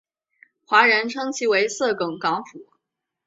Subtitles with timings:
[0.65, 2.67] 华人称其为色梗港府。